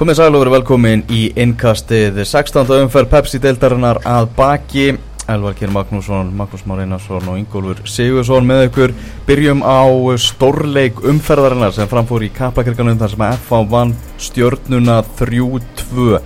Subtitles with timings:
[0.00, 2.70] Komið sæl og verið velkomin í innkastið 16.
[2.86, 4.84] umferð Pepsi-deildarinnar að baki
[5.28, 8.94] Elvar Kjær Magnússon, Magnús Már Einarsson og Ingólfur Sigursson með ykkur
[9.28, 9.84] Byrjum á
[10.24, 16.16] stórleik umferðarinnar sem framfór í Kaplakirkanum þar sem FH vann stjörnuna 3-2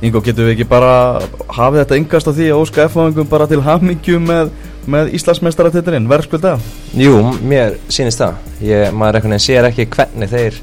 [0.00, 1.20] Ingo, getur við ekki bara
[1.54, 4.54] hafið þetta yngast á því að óska F-fáingum bara til hafmyggjum með,
[4.90, 6.70] með Íslandsmeistaratitturinn, verðskvöld það?
[6.96, 8.38] Jú, mér sýnist það.
[8.64, 10.56] Ég, maður sér ekki hvernig þeir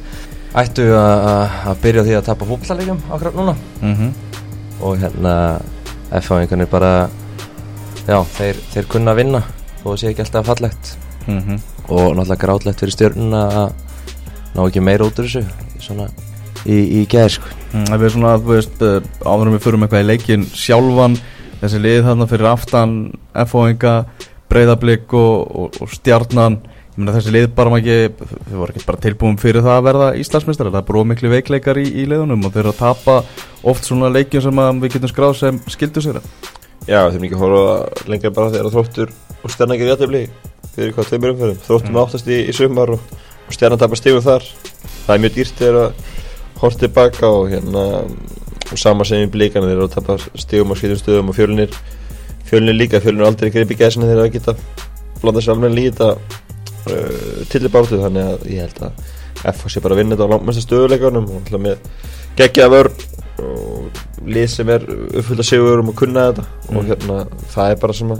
[0.57, 3.55] ættu að byrja því að tapa fólkvallarleikjum ákveð núna.
[3.81, 4.11] Mm -hmm.
[4.81, 5.59] Og hérna,
[6.11, 7.09] F-fáingarnir bara,
[8.07, 9.41] já, þeir, þeir kunna að vinna
[9.83, 10.97] og það sé ekki alltaf fallegt.
[11.27, 11.59] Mm -hmm.
[11.89, 13.71] Og náttúrulega grátlegt fyrir stjórnuna að
[14.55, 15.45] ná ekki meira út úr þessu,
[15.79, 16.07] svona
[16.65, 17.41] í, í gerð
[17.73, 21.19] mm, Það er svona að, þú veist, eh, áður við fyrir eitthvað í leikin sjálfan
[21.61, 22.95] þessi lið þarna fyrir aftan
[23.47, 23.93] FO-inga,
[24.51, 26.59] breyðablík og, og, og stjarnan
[26.97, 30.71] þessi lið bara maður ekki þau voru ekki bara tilbúin fyrir það að verða Íslandsmyndstar
[30.71, 33.15] það er bara miklu veikleikar í, í liðunum og þeir eru að tapa
[33.69, 36.17] oft svona leikin sem við getum skráð sem skildu sér
[36.87, 37.61] Já, þeir eru ekki að hóra
[38.09, 39.09] lengra bara þegar þróttur
[39.43, 40.23] og stjarnan ekki réttibli
[40.73, 42.01] fyrir hvað tveimur umförum þróttum mm.
[42.01, 43.01] áttast í, í sumar og,
[43.45, 44.43] og stjarnan tapar stífum þar.
[45.05, 45.91] Það er mjög dýrt þegar að
[46.61, 47.83] hort tilbaka og hérna
[48.67, 51.71] og sama sem í blíkana þeir eru að tapa stígum á skýtum stöðum og fjölunir
[52.47, 53.51] fjölunir líka, fjölunir aldrei
[56.87, 59.13] að uh, tillibártu þannig að ég held að
[59.53, 61.75] F sé bara að vinna þetta á langmesta stöðuleikunum og alltaf með
[62.37, 63.05] gegja vörn
[63.37, 66.45] og lið sem er uppfyllt að séu um að kunna þetta.
[66.47, 66.77] Mm.
[66.79, 67.17] og hérna
[67.53, 68.13] það er bara sem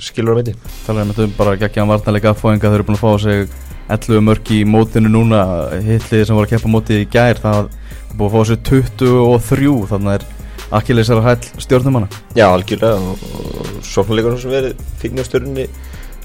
[0.00, 0.54] skilur á myndi
[0.86, 3.58] Það er um bara gegja að vartanleika aðfóðinga þeir eru búin að fá sig
[3.92, 5.42] 11 mörg í mótinu núna.
[5.84, 7.68] Hitlið sem voru að keppa mótið í gær það
[8.16, 10.30] búið að fá sér 23 þannig
[10.72, 13.24] Akkileis er að hæll stjórnum hana Já, algjörlega og,
[13.60, 15.66] og sóknarleikunum sem verið fíkni á stjórnunni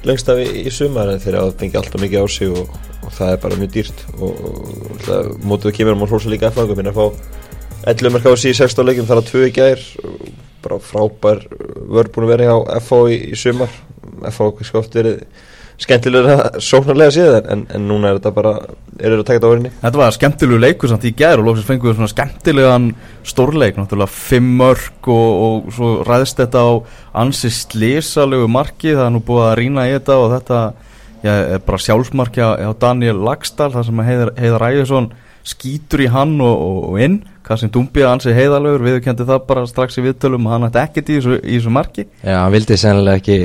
[0.05, 3.11] lengst af í, í sumar en þeir hafa fengið alltaf mikið á sig og, og
[3.17, 7.05] það er bara mjög dýrt og, og mótuðu kemur og hrósa líka eftir að fá
[7.87, 9.83] 11 mörg á í 16 leikum þar að 2 gær.
[10.65, 11.43] Bara frábær
[11.87, 13.71] vörð búin að vera hjá FH í, í sumar.
[14.27, 15.21] FH kannski oft verið
[15.77, 18.53] skemmtilega sóknarlega síðan en, en núna er þetta bara,
[18.97, 21.47] er þetta að taka þetta á orðinni Þetta var skemmtilegu leikur samt í gæður og
[21.47, 22.89] lóksins fengið við svona skemmtilegan
[23.27, 23.77] stórleik.
[23.77, 26.71] Náttúrulega fimm mörg og, og svo ræðist þetta á
[27.23, 28.95] ansi slísalegu marki.
[28.95, 30.59] Það er nú búið að rína í þetta og þetta
[31.23, 35.09] já, er bara sjálfsmarki á Daniel Lagstall þar sem Heiðar, Heiðar Ægjesson
[35.47, 37.19] skýtur í hann og, og, og inn.
[37.47, 41.15] Kassim Dumbia ansið heiðalögur viðkendi það bara strax í viðtölum og hann ætti ekkert í
[41.15, 42.03] þessu, í þessu marki.
[42.19, 43.37] Já, hann vildi sennilega ekki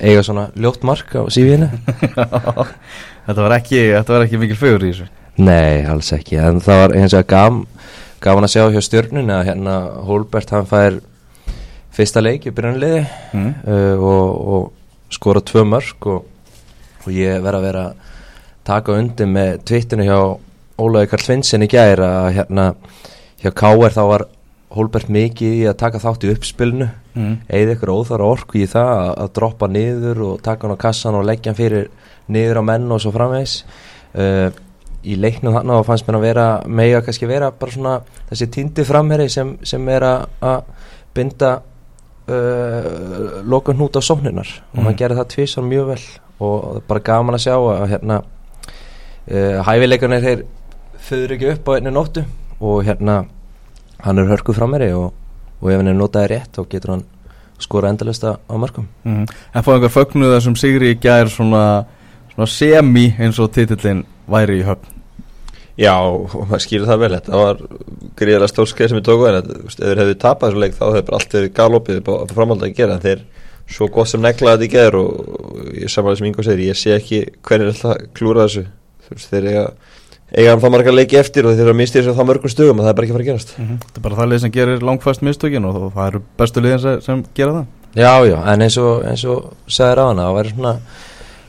[0.00, 1.68] eiga svona ljótt mark á sífínu
[3.24, 5.10] Þetta var ekki, þetta var ekki mikil fögur í þessu
[5.44, 9.46] Nei, alls ekki, en það var eins og gaf hann að sjá hjá stjórnun að
[9.48, 9.74] hérna
[10.06, 11.00] Holbert hann fær
[11.94, 13.02] fyrsta leik í byrjunliði
[13.34, 13.50] mm.
[13.66, 16.24] uh, og, og skora tvö mörg og,
[17.04, 17.84] og ég verði að vera
[18.64, 20.18] taka undir með tvittinu hjá
[20.80, 22.70] Ólaði Karl Svinsson í gæri að hérna
[23.42, 23.92] hjá K.R.
[23.94, 24.26] þá var
[24.74, 27.34] Holbert mikið í að taka þátt í uppspilnu mm.
[27.48, 31.18] eða ykkur óþára orku í það að, að droppa niður og taka hann á kassan
[31.18, 31.90] og leggja hann fyrir
[32.32, 33.60] niður á menn og svo framvegs
[34.16, 34.48] uh,
[35.04, 36.46] í leiknum þannig að fannst mér að vera
[36.80, 37.94] mega kannski vera bara svona
[38.30, 40.68] þessi týndi framherri sem, sem er að
[41.14, 44.78] binda uh, lokun hút á sókninar mm.
[44.78, 46.02] og hann gerði það tvísar mjög vel
[46.44, 50.44] og bara gaman að sjá að hérna uh, hæfileikarnir þeir
[51.04, 52.24] föður ekki upp á einni nóttu
[52.64, 53.24] og hérna
[54.04, 55.12] hann er hörkuð frá mér og,
[55.60, 57.04] og ef hann er notaði rétt þá getur hann
[57.62, 59.28] skora endalista á markum mm -hmm.
[59.54, 61.84] En fá einhver fögnuð þessum Sigri í gær svona,
[62.34, 64.92] svona semi eins og titillin væri í höfn.
[65.76, 67.14] Já, og maður skýrði það vel.
[67.16, 67.56] Þetta var
[68.16, 71.18] gríðarlega stórskeið sem við tókum en ef þeir hefðu tapað þessu leik þá hefur bara
[71.18, 72.94] allt verið galopið á framhaldið að gera.
[72.94, 73.24] En þeir
[73.74, 76.78] svo gott sem neglaði þetta í gær og, og ég samanlega sem Ingo segir, ég
[76.78, 78.64] sé ekki hvernig er alltaf klúrað þessu.
[79.30, 79.64] Þeir eiga
[80.32, 82.78] eiga hann það marga leiki eftir og þeir eru að misti þessu það mörgum stugum
[82.78, 83.78] og það er bara ekki að fara að gerast mm -hmm.
[83.84, 87.00] Það er bara það lið sem gerir langfæst mistökin og það eru bestu liðin sem,
[87.00, 90.50] sem gera það Já, já, en eins og, eins og segir á hana, það væri
[90.50, 90.72] svona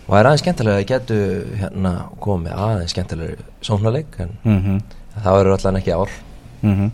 [0.06, 1.20] það væri aðeins skemmtilega að getu
[1.58, 4.82] hérna komið aðeins skemmtilega svona leik en mm -hmm.
[5.24, 6.10] það verður alltaf ekki ár
[6.62, 6.92] mm -hmm.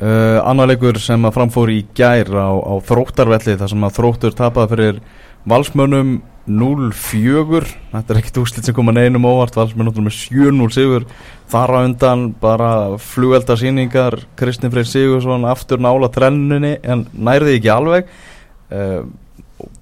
[0.00, 4.34] uh, Annar leikur sem að framfór í gær á, á þróttarvelli þar sem að þróttur
[4.34, 5.00] tapaði fyrir
[5.48, 6.18] valsmönum
[6.50, 7.60] 0-4
[7.92, 9.54] þetta er ekkert úslit sem koma neinum óvart.
[9.56, 11.06] Valsmenn með 7-0 sigur.
[11.50, 12.70] Þar á undan bara
[13.02, 18.10] flugveldarsýningar Kristinn Freyr Sigursson aftur nála trennunni en nærði ekki alveg.
[18.70, 19.02] Uh,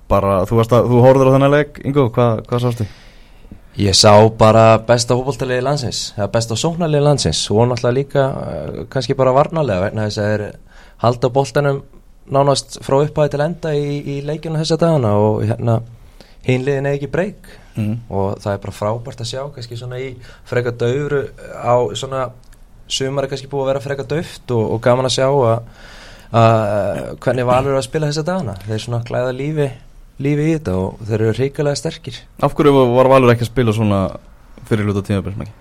[0.09, 2.87] bara þú, þú horður á þennan legg Ingo, hvað, hvað sástu?
[3.79, 7.45] Ég sá bara besta hópoltalegi landsins eða besta sóknarlegi landsins.
[7.53, 10.49] Og náttúrulega líka uh, kannski bara varnalega vegna þess að það er
[11.05, 11.85] halda bóltanum
[12.35, 15.81] nánast frá upphæði til enda í, í leikinu þessa dagana og hérna
[16.47, 17.95] hinliðin eða ekki breyk mm.
[18.09, 20.13] og það er bara frábært að sjá kannski svona í
[20.49, 21.25] freka döfru
[21.59, 22.29] á svona
[22.89, 25.71] sumar er kannski búið að vera freka döft og, og gaman að sjá að,
[26.41, 28.57] að hvernig Valur er að spila þessa dagana.
[28.65, 29.69] Þeir svona glæða lífi,
[30.25, 32.21] lífi í þetta og þeir eru reikalega sterkir.
[32.45, 34.03] Af hverju var Valur ekki að spila svona
[34.69, 35.57] fyrir luta tímabils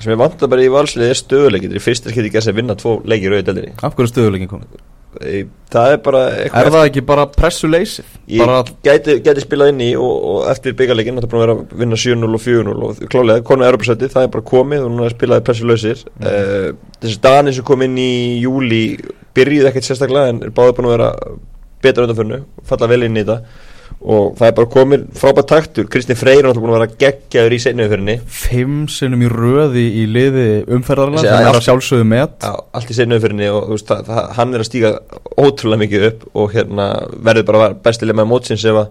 [0.00, 2.54] Það sem ég vant að bara í valslið er stöðuleikir í fyrst er ekki að
[2.56, 3.74] vinna tvo leikir auðvitað deildinni.
[3.84, 4.78] Af hverju er stöðuleikin komið?
[5.10, 8.10] Það er bara Er það ekki bara pressuleysið?
[8.30, 11.74] Ég Bara gæti, gæti spilað inn í og, og eftir byggarleikin Það er búin að
[11.80, 15.10] vinna 7-0 og 4-0 og klálega, konum er Europasæti, það er bara komið og núna
[15.10, 16.28] spilaði pressulösir mm.
[16.30, 18.12] uh, Þessi Dani sem kom inn í
[18.44, 18.84] júli
[19.34, 21.10] byrjuði ekkert sérstaklega en er báði búin að vera
[21.82, 22.40] betra undanförnu
[22.70, 23.68] falla vel inn í þetta
[24.00, 25.88] og það er bara komið frábært taktur.
[25.92, 30.04] Kristinn Freyr er náttúrulega búin að vera geggjaður í seinniðumförni fimm sinnum í röði í
[30.08, 32.46] liði umferðarlega Þessi, sem er allt- að sjálfsögðu met.
[32.48, 34.92] Allt í seinniðumförni og veist, það, það, hann er að stíga
[35.36, 36.86] ótrúlega mikið upp og hérna
[37.28, 38.90] verður bara bestilega með mótsins ef að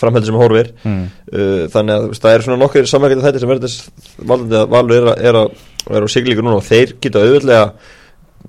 [0.00, 0.68] framheldur sem horfir.
[0.84, 1.00] Mm.
[1.32, 4.68] uh, þannig að veist, það er svona nokkur samverkandi þetta sem verður þess valandi að
[4.76, 7.72] valur er, að- er, að- er á siglíku núna og þeir geta auðvitað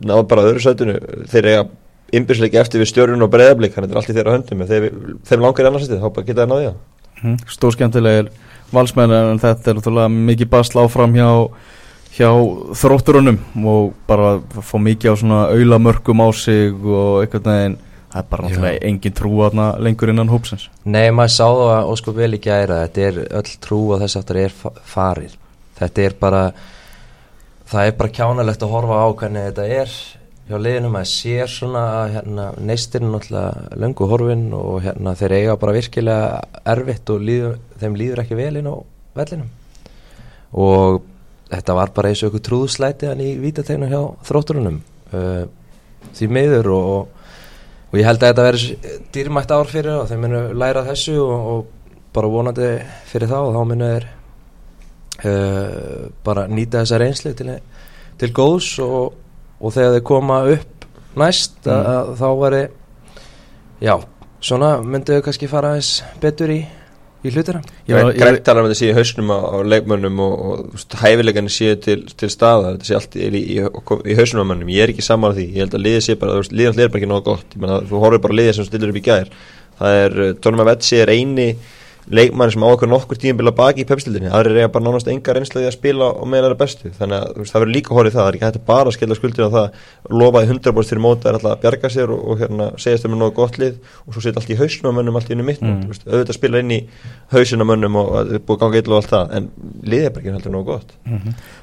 [0.07, 0.99] náðu bara öðru sætunu
[1.31, 1.63] þeir eiga
[2.13, 4.61] ymbisleiki eftir við stjörnun og breyðablík þannig að þetta er allt í þeirra höndum.
[4.61, 4.87] En þeir,
[5.29, 6.79] þeim langar í annarsætið þá bara geta það náði það.
[7.21, 7.35] Mm.
[7.53, 8.31] stór skemmtilegir
[8.73, 11.27] valsmenn en þetta er náttúrulega mikið basla áfram hjá,
[12.17, 12.29] hjá
[12.81, 13.37] þrótturunum
[13.69, 14.31] og bara
[14.65, 17.75] fá mikið á svona auðlamörkum á sig og einhvern veginn
[18.11, 18.49] það er bara Já.
[18.55, 20.65] náttúrulega engin trú aðna lengur innan hópsins.
[20.83, 24.17] Nei, maður sá það að óskup vel í gæra þetta er öll trú og þess
[24.19, 25.37] aftur er fa- farið
[25.77, 26.41] þetta er bara
[27.71, 29.93] það er bara kjánalegt að horfa á hvernig þetta er
[30.51, 35.55] hjá liðinu maður sér svona að hérna, neistirinn náttúrulega löngu horfin og hérna þeir eiga
[35.61, 36.41] bara virkilega
[36.73, 38.75] erfitt og líður, þeim líður ekki vel inn á
[39.17, 39.49] vellinum.
[40.51, 41.01] Og
[41.51, 44.79] þetta var bara eins og ykkur trúðslæti hann í vítategnu hjá þrótturunum
[45.15, 45.43] uh,
[46.15, 47.27] því miður og,
[47.91, 51.47] og ég held að þetta verður dýrmætt ár fyrir og þeir munu læra þessu og,
[51.53, 52.71] og bara vonandi
[53.11, 54.07] fyrir þá og þá munu þeir
[55.27, 57.57] uh, bara nýta þessa reynslu til,
[58.19, 59.20] til góðs og,
[59.61, 60.85] og þegar þeir koma upp
[61.21, 62.61] næst að, að þá veri
[63.83, 63.95] já,
[64.41, 65.91] svona myndu þau kannski fara aðeins
[66.21, 66.59] betur í,
[67.21, 67.61] í hlutina.
[67.91, 72.75] Um þetta sé í hausnum á, á leikmönnum og, og hæfileikani sé til, til staða
[72.75, 74.71] þetta sé allt í, í, í, í hausnum á mönnum.
[74.73, 77.11] Ég er ekki saman því, ég held að liðið sé bara allir er bara ekki
[77.11, 79.35] nóg gott, ég menna þú horfir bara á liðið sem stillir upp í gær.
[79.81, 81.51] Það er, Tónum að Vetsi er eini
[82.09, 85.67] leikmann sem á okkur nokkur tíðanbila baki í pepstildinni, aðrir eiga bara nánast enga reynslaði
[85.69, 86.91] að spila og meðan það er bestu.
[86.97, 89.17] Þannig að veist, það verður líka horfið það, það er ekki hægt að bara skella
[89.19, 89.77] skuldir á það,
[90.21, 93.35] lofaði 100% fyrir móta er alltaf að bjarga sér og, og hérna segjast um nógu
[93.37, 93.77] gott lið
[94.07, 95.77] og svo setja allt í hausnum mönnum allt í unni mitt, Mm.
[95.77, 95.89] mm.
[95.91, 96.79] veist, auðvitað spila inn í
[97.35, 98.09] hausin á mönnum og
[98.41, 99.49] búið að ganga illa og allt það, en
[99.85, 100.95] liðið er bara ekki heldur nógu gott.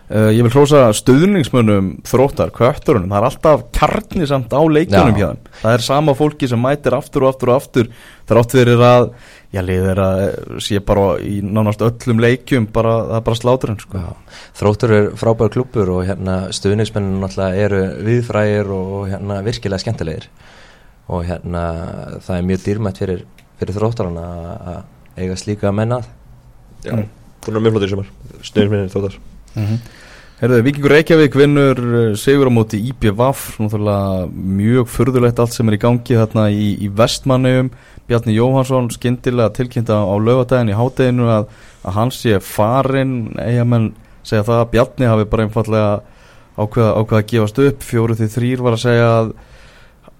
[0.08, 3.10] Uh, ég vil hrósa stöðningsmönnum þróttar, kötturunum.
[3.12, 5.18] Það er alltaf kjarni samt á leikjunum Já.
[5.18, 5.42] hjá þeim.
[5.60, 7.90] Það er sama fólki sem mætir aftur og aftur og aftur
[8.28, 9.10] þrátt fyrir að
[9.52, 10.22] já, liðir að
[10.64, 14.02] sé bara í nánast öllum leikjum bara, það er bara sláturinn sko.
[14.58, 20.28] Þróttur er frábær klubur og hérna stuðningsmennin náttúrulega eru viðfrægir og hérna virkilega skemmtilegir.
[21.08, 21.62] Og hérna
[22.20, 23.24] það er mjög dýrmætt fyrir,
[23.60, 24.82] fyrir þróttarana að- að
[25.24, 26.04] eiga slíka mennað
[26.84, 28.10] Já, hún er mjög flottir í sumar
[28.44, 29.16] stöðum minni þóttar
[29.56, 29.78] mm
[30.38, 35.74] Herðu, Víkingur Reykjavík vinnur uh, sigur á móti IPVAF náttúrulega mjög furðulegt allt sem er
[35.74, 37.72] í gangi þarna í, í vestmannum
[38.06, 41.48] Bjarni Jóhansson skyndilega tilkynnta á lögadaginn í hádeginu að,
[41.82, 43.88] að hans sé farin eigamenn
[44.22, 45.90] segja það að Bjarni hafi bara einfallega
[46.54, 47.82] ákveða, ákveða að gefast upp.
[47.88, 49.32] Fjóru því þrýr var að segja að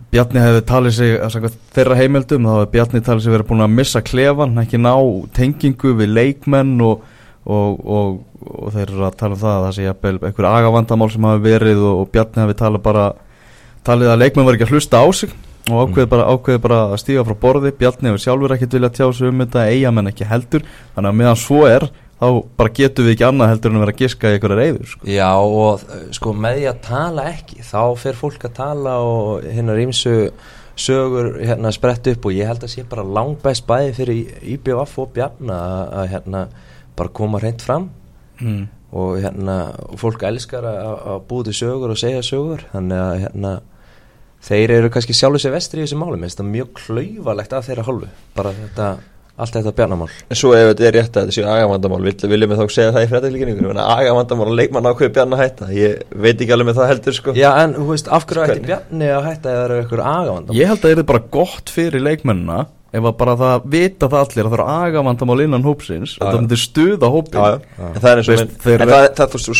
[0.08, 3.78] Bjarni hefði talið sig samkvæmt þeirra heimildum þá hefði Bjarni talið sig verið búin að
[3.78, 4.94] missa klefan ekki ná
[5.38, 7.06] tengingu við leikmenn og,
[7.48, 9.92] og, og, og þeir eru að tala um það að það sé
[10.28, 13.06] einhver agavandamál sem hafi verið og, og Bjarni hefði talið bara
[13.88, 15.32] talið að leikmenn var ekki að hlusta á sig
[15.68, 17.72] og ákveði bara, ákveði bara að stíga frá borði.
[17.76, 20.62] Bjarni hefur sjálfur ekkert vilja tjá sig um þetta eigamenn ekki heldur.
[20.94, 21.88] Þannig að meðan svo er
[22.18, 22.28] þá
[22.58, 25.10] bara getum við ekki annað heldur en að vera að giska í einhverja reyður sko.
[25.12, 25.84] Já og
[26.16, 30.14] sko með því að tala ekki þá fer fólk að tala og hérna rýmsu
[30.78, 35.12] sögur hérna sprett upp og ég held að sé bara langbæst bæði fyrir IBF og
[35.14, 36.42] Bjarna að, að hérna
[36.98, 37.88] bara koma hreint fram.
[38.38, 38.68] Mm.
[38.94, 39.54] og hérna
[39.90, 42.62] og fólk elskar að, að búið til sögur og segja sögur.
[42.72, 43.52] Þannig að hérna
[44.48, 46.16] þeir eru kannski sjálfur sér vestri í þessu máli.
[46.16, 48.08] Mér finnst það mjög klauvalegt að þeirra hálfu.
[48.38, 48.86] Bara þetta,
[49.36, 50.08] allt þetta bjarnamál.
[50.28, 52.94] En svo ef þetta er rétt að þetta séu agavandamál vil, viljum við þá segja
[52.96, 55.70] það í fréttalíkinningu agavandamál og leikmann ákveði bjarn að hætta?
[55.76, 57.36] Ég veit ekki alveg með það heldur sko.
[57.36, 58.66] Já en þú veist af hverju ætti?
[58.70, 62.06] Bjarni að hætta eða eru ykkur agavandamál Ég held að það er bara gott fyrir
[62.08, 66.22] leikmennina ef að bara það vita það allir að það eru agavandamál innan hópsins og
[66.22, 68.84] Já, það myndir stuða hópin er þeir-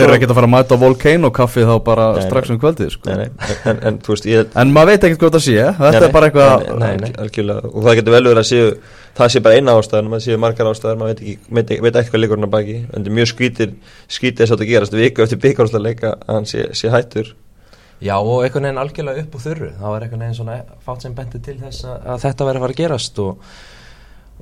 [0.07, 2.91] eru ekki að fara að mæta á Volcano kaffi þá bara Nei, strax um kvöldið
[2.95, 3.11] sko.
[3.11, 5.99] Nei, nei, en, en veist, ég en maður veit ekkert hvað það sé þetta Nei,
[5.99, 7.13] nei, er bara eitthvað nei, Nei, nei, nei.
[7.27, 7.73] algjörlega.
[7.75, 8.71] Og það getur vel verið að séu
[9.19, 11.97] það sé bara eina ástæðan, maður séu margar ástæðar maður veit ekki, veit, ekki- veit
[12.01, 12.77] ekki hvað leikur hann að baki.
[12.79, 13.73] En þetta er mjög skrítir,
[14.09, 17.35] skrítir þess að þetta gerast viku eftir byggjárhúslega leika að hann sé, sé hættur
[18.05, 19.69] Já og einhvern veginn algjörlega upp úr þurru.
[19.81, 22.75] Það var einhvern veginn svona fátt sem benti til þess að, þetta væri að fara
[22.77, 23.49] að gerast og,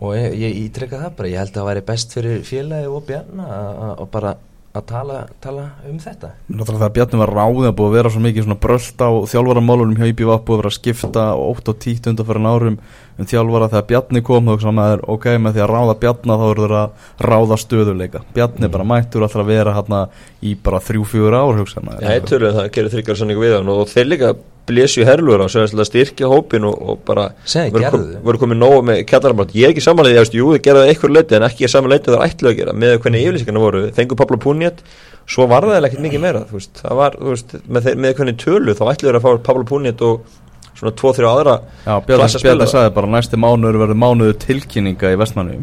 [0.02, 1.30] og ég, ég ítrykka það bara.
[1.32, 4.34] Ég held að það væri best fyrir félagi og bjarna að- bara
[4.78, 6.30] að tala, tala um þetta?
[6.48, 9.98] Náttúrulega þegar Bjarni var ráðið að búið að vera svo mikið svona brölt á þjálfaramálunum
[10.00, 12.80] hjá IBV búið að vera að skipta 8 og 10 undanfærin árum
[13.16, 13.70] um þjálfara.
[13.72, 16.76] Þegar Bjarni kom þá hugsaði maður ok með því að ráða Bjarna þá eru þeir
[16.80, 20.02] að ráða stöðuleika Bjarni bara mættur alltaf að vera hérna
[20.42, 22.04] í bara 3-4 ár hugsaði maður.
[22.04, 24.36] Já, ég tölu það gerir þryggjar sannig við hann og þeir líka
[24.66, 28.22] blésu herluður á sem að styrkja hópin og, og bara voru, kom, gerðu.
[28.26, 31.14] voru komið nóg með kjallaramál ég er ekki samanlega, ég veist, jú, þið gerðu eitthvað
[31.16, 34.82] leiti en ekki samanlega það ætlu að gera með hvernig yfirlýsingarna voru, fengu Pablo Puniat
[35.26, 38.18] svo var það ekkert mikið meira þú veist, það var, þú veist, með, þeir, með
[38.20, 40.42] hvernig tölu þá ætlu þeir að fá Pablo Puniat og
[40.76, 41.54] svona 2-3 aðra
[41.86, 42.68] Já, spilara.
[42.68, 45.58] sagði bara næsti mánuður verður mánuður tilkynninga í vestmannu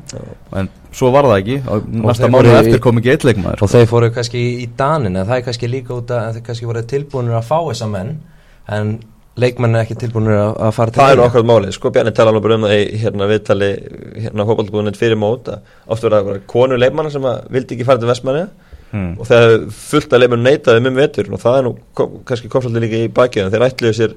[0.57, 1.57] en svo var það ekki.
[1.69, 5.13] Og næsta mánuður eftir kom ekki eitt leikmaður og þeir fóru kannski í, í danin
[5.15, 8.15] en það er kannski líka út að þeir kannski voru tilbúinir að fá þessa menn
[8.71, 8.93] en
[9.39, 12.33] leikmenn er ekki tilbúinir að, að fara til Það er okkar málið, sko Bjarni tala
[12.33, 13.71] alveg bara um það í hérna viðtali,
[14.25, 18.01] hérna hópaldbúðunett fyrir mót að oft verða vera konu leikmanna sem að vildi ekki fara
[18.01, 18.43] til Vestmanni
[18.91, 19.09] hmm.
[19.17, 22.85] og þegar fullt að leikmann neitaði um vetur og það er nú kom, kannski komsaldið
[22.85, 24.15] líka í bakið en þeir ætluðu sér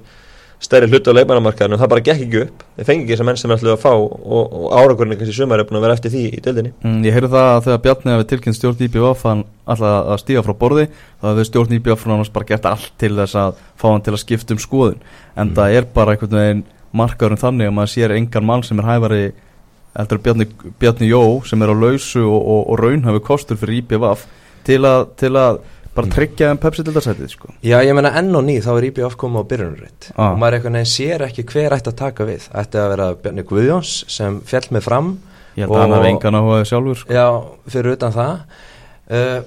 [0.62, 2.62] stærri hluti á leikmannamarkaðinu og það bara gekk ekki upp.
[2.76, 5.60] Þeir fengi ekki þessar menn sem þeir ætluðu að fá og, og árangurinn kannski sumar
[5.60, 6.72] er búin að vera eftir því í deildinni.
[6.82, 10.44] Mm, Ég heyrði það að þegar Bjarni hefði tilkynnt stjórn IBF hann alltaf að stíga
[10.46, 14.06] frá borði þá hefði stjórn IBF hann bara gert allt til þess að fá hann
[14.06, 15.04] til að skipta um skoðun.
[15.36, 16.64] En það er bara einhvern veginn
[16.96, 19.24] markaðurinn þannig að maður sér engan mann sem er hæfari
[19.96, 20.48] en Bjarni,
[20.80, 24.26] Bjarni Jó sem er á lausu og, og, og raunhafi kostur fyrir IBF
[24.66, 25.60] til að, til að
[25.96, 27.50] bara tryggja um Pepsi til það sætið sko.
[27.64, 30.30] Já, ég menna enn og ný þá er IBF komið á byrjunarreitt Ah.
[30.32, 33.44] og maður einhvern veginn sér ekki hver ætti að taka við ætti að vera Bjarni
[33.48, 35.12] Guðjóns sem fjall með fram
[35.56, 37.12] Ég held að hann Og- hafi engan áhugaði sjálfur sko.
[37.16, 37.26] Já,
[37.72, 38.34] fyrir utan það
[39.10, 39.40] uh,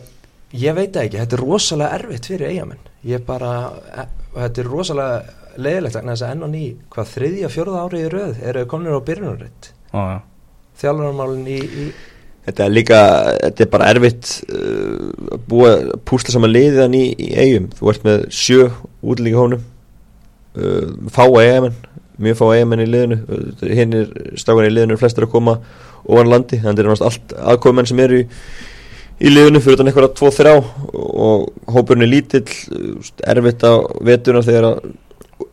[0.57, 3.51] Ég veit ekki, þetta er rosalega erfitt fyrir eigamenn Ég bara,
[3.93, 8.05] e, þetta er rosalega leiðilegt vegna þess að enn og ný hvað þriðja, fjórða árið
[8.07, 10.19] í röð eru komin á byrjunarreitt Á, já.
[10.81, 11.85] Þjálfarmálin í, í
[12.49, 12.99] Þetta er líka,
[13.43, 15.73] þetta er bara erfitt uh, að búa,
[16.09, 18.63] púsla saman liðan í, í eigum, þú ert með sjö
[19.05, 19.61] útlíka hónum.
[20.57, 21.75] Uh, fá eigamenn,
[22.17, 24.09] mjög fá eigamenn í liðinu, uh, hinn er
[24.41, 25.59] stákan í liðinu flestir að koma
[26.07, 26.57] ofan landi.
[26.63, 28.25] Þannig er náttúrulega allt aðkofumenn sem eru í,
[29.21, 30.55] í liðinu fyrir utan einhverja tvo þrjá.
[31.29, 33.77] Og hópurinn er lítill uh, erfitt á
[34.09, 34.89] veturna þegar að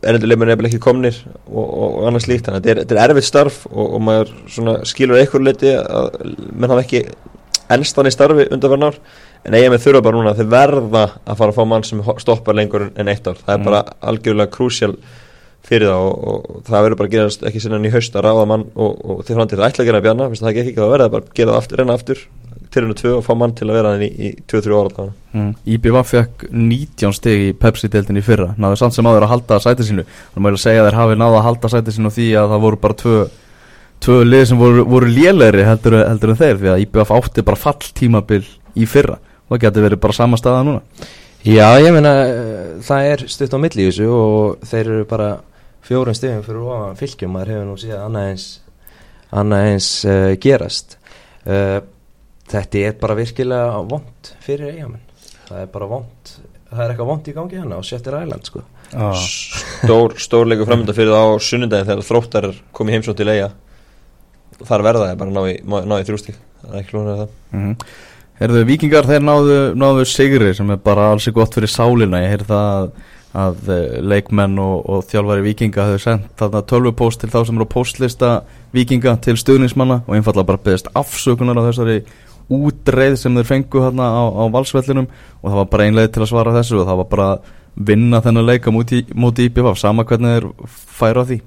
[0.05, 1.15] erlenduleimur er ekki komnir
[1.47, 4.33] og, og, og annars líkt þannig að þetta er, er erfitt starf og, og maður
[4.53, 6.11] svona skilur eitthvað leiti að
[6.53, 7.03] menn hafa ekki
[7.73, 8.99] ennstan í starfi undanverðin ár.
[9.47, 12.03] En eiga með þurfa bara núna að þeir verða að fara að fá mann sem
[12.23, 13.39] stoppar lengur en eitt ár.
[13.41, 13.67] Það er Mm.
[13.69, 14.95] bara algjörlega krúsjál
[15.67, 18.47] fyrir það og, og það verður bara að gerast ekki sinna í haust að ráða
[18.49, 21.13] mann og, og til framtíð það ætla að gera finnst það ekki ekki að verða
[21.15, 22.21] bara að gera það aftur, reyna aftur
[22.71, 25.07] til hennu tvö og fá mann til að vera hann í, í 2-3 ára.
[25.33, 25.51] Mm.
[25.75, 29.89] IBV fekk 19 stig í Pepsi-deildinni í fyrra náðu samt sem áður að halda sætið
[29.89, 32.53] sínu þannig að maður segja að þeir hafi náðu að halda sætið sínu því að
[32.53, 33.21] það voru bara tvö,
[34.03, 37.61] tvö lið sem voru, voru lélegri heldur, heldur en þeir því að IBV átti bara
[37.63, 38.43] fall tímabil
[38.75, 40.83] í fyrra og það getur verið bara sama staða núna
[41.45, 45.27] Já, ég meina, uh, það er stutt á milli í þessu og þeir eru bara
[45.87, 48.47] fjórum stegum fyrir ofan fylgjum, maður hefur nú síðan annað eins,
[49.41, 50.97] annað eins uh, gerast.
[51.47, 51.77] Uh,
[52.51, 55.05] þetta er bara virkilega vond fyrir eigamenn.
[55.47, 56.33] Það er bara vond,
[56.71, 58.63] það er eitthvað vond í gangi hérna á Shettir Island, sko.
[58.97, 59.15] ah.
[59.21, 63.49] stór, stór leikur framönda fyrir það á sunnundaginn þegar þróttar kom í heimsótt til eiga
[64.65, 67.73] þar verða það bara ná í, ná í þrjústík það er ekki lónað það mm
[68.37, 72.19] Herðu, vikingar þeir náðu, náðu sigri sem er bara alls gott fyrir sálina.
[72.21, 72.91] Ég heyrði það
[73.33, 77.65] að, eh, leikmenn og, og þjálfari vikinga höfðu sendt þarna tölvupóst til þá sem eru
[77.65, 78.31] á póstlista
[78.77, 81.97] vikinga til stuðningsmanna og einfallega bara beðist afsökunar á þessari
[82.53, 85.09] útreið sem þeir fengu hérna á, á valsvellinum.
[85.41, 87.53] Og það var bara einlega til að svara þessu og það var bara að
[87.89, 91.41] vinna þennan leika múti, múti IPVF, sama hvernig þeir færa því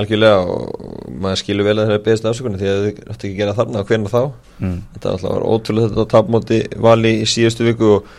[0.00, 3.32] algjörlega og maður skilur vel að það er beðist afsökunni því að þau ætti ekki
[3.32, 4.76] að gera þarna og hvernig þá mm.
[4.94, 8.14] þetta var alltaf ótrúlega þetta tapmóti vali í síðustu viku og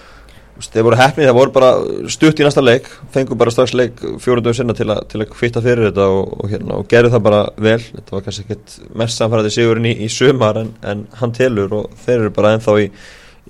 [0.64, 1.70] þeir voru hefnið, það voru bara
[2.16, 5.90] stutt í næsta leik fengu bara strax leik fjórundum sinna til, til að kvitta fyrir
[5.90, 9.52] þetta og, og, hérna, og gerðu það bara vel þetta var kannski ekkert mest samfærandi
[9.52, 12.88] sigurinn í, í sumar en, en hann telur og þeir eru bara ennþá í,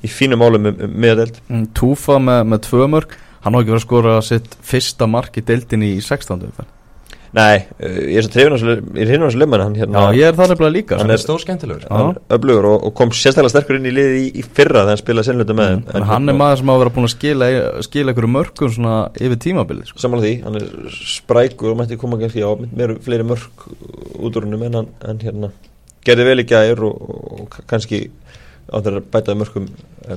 [0.01, 3.75] í fínum málum um, um miðadelt Mm, Túfa með, með tvö mörg hann á ekki
[3.75, 6.49] verið að skora sitt fyrsta mark í deildinni í 16.
[7.35, 10.51] Nei, uh, ég er svo trefin á þessu lömman hann, hérna, Já, ég er það
[10.53, 13.89] nefnilega líka Hann er- stór skemmtilegur hann er öflugur og, og kom sérstaklega sterkur inn
[13.89, 15.81] í liði í, í fyrra þegar hann spilaði sinnluta með þeim.
[15.99, 17.49] En hann er maður sem á að vera búin að skila,
[17.89, 19.99] skila einhverju mörgum svona yfir tímabilið sko.
[20.05, 23.67] Samanlega því, hann er sprækur og mætti koma kannski á meira fleiri mörg
[24.21, 25.51] út úr húnum en hann en hérna,
[26.07, 27.03] gerði vel í gær og,
[27.41, 28.05] og kannski
[28.71, 29.67] á þeirra bætaði mörgum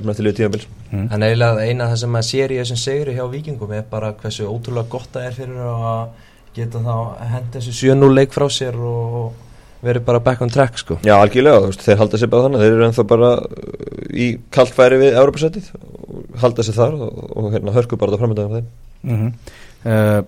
[0.07, 1.03] með til liðu tímabils Mm.
[1.13, 4.07] En eiginlega eina af það sem maður sér í þessum segri hjá vikingum er bara
[4.17, 6.07] hversu ótrúlega gott það er fyrir að
[6.55, 6.95] geta þá
[7.33, 9.37] henda þessu 7-0 leik frá sér og
[9.85, 10.97] verið bara back on track sko.
[11.07, 14.27] Já, algjörlega, þú veist, þeir halda sér bara þannig þeir eru ennþá bara uh, í
[14.51, 18.69] kaltfæri við Európa-settið og halda sér þar og, og hérna hörku bara það framöndaðum þeim
[19.01, 20.27] mm -hmm.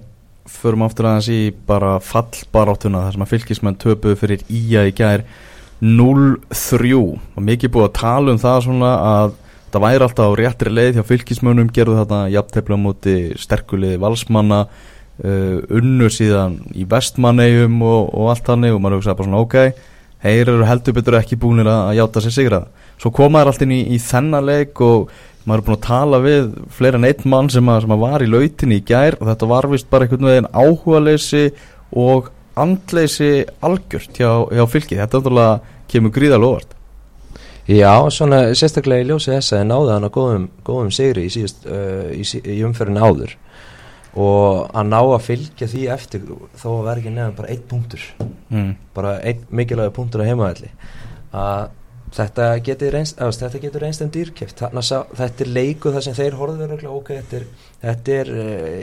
[0.52, 5.24] Förum aftur aðeins í bara fallbaráttuna þar sem að fylgismenn töpuðu fyrir Ía í gær
[5.82, 9.34] 0-3 og mikið búið að tala um það svona að
[9.72, 14.68] það væri alltaf á réttri leið hjá fylgismönnum gerðu þarna jafntefla á móti sterkuliði valsmanna
[15.24, 19.58] uh, unnu síðan í vestmannegjum og, og allt þannig og maður hugsaði bara svona ok
[20.22, 22.62] heyr eru heldur betur ekki búinir að, að játa sér sigra
[23.02, 25.12] svo komaður allt inn í, í þennan leik og
[25.46, 28.26] maður er búin að tala við fleira en einn mann sem, að, sem að var
[28.26, 31.48] í lautinni í gær og þetta var vist bara einhvern veginn áhugaleysi
[31.98, 33.32] og andleysi
[33.64, 35.00] algjört hjá, hjá fylki.
[35.00, 36.76] Þetta náttúrulega kemur gríðal óvart.
[37.70, 41.68] Já, svona sérstaklega í ljósi þess að náðu hann að góðum, góðum sigri í, síðust,
[41.70, 43.36] uh, í, í umferðin áður
[44.20, 46.26] og að ná að fylgja því eftir
[46.60, 48.08] þó að vera ekki nefn bara einn punktur
[48.50, 48.72] mm.
[48.96, 50.72] bara einn mikilvægur punktur á heimaðalli
[51.32, 51.70] að
[52.12, 56.04] þetta getur reynst, að, þetta getur reynst en dýrkeft þannig að þetta er leiku þar
[56.04, 57.46] sem þeir horfður örugglega, ok, þetta er,
[57.86, 58.82] þetta er uh,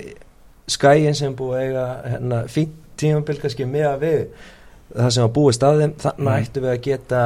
[0.69, 4.23] skæin sem búið að eiga hérna, fínt tímabil kannski með að við
[4.97, 6.39] það sem að búið staðum þannig Mm.
[6.43, 7.21] ættum við að geta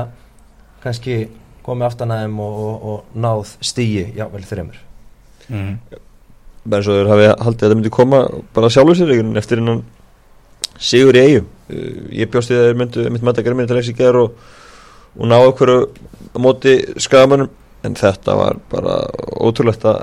[0.82, 1.16] kannski
[1.62, 4.88] komið aftan að þeim og, og, og náð stíi, jável þreymur
[5.52, 5.78] Mm.
[6.64, 8.22] Bara og þeir hafi haldið að þetta myndi koma
[8.54, 9.82] bara sjálfur sér einhvern eftir innan
[10.78, 13.78] sigur í eigum uh, ég bjóst í það að þeir myndu mitt mæta gerðminni til
[13.78, 14.36] leiks í gerð og,
[15.18, 15.78] og ná okkur á
[16.42, 17.50] móti skagamannum
[17.82, 18.98] en þetta var bara
[19.42, 19.98] ótrúlegt að